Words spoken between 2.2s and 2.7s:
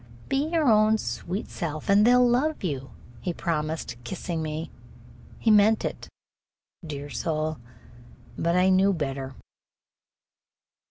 love